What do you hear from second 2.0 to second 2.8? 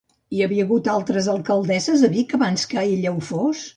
a Vic abans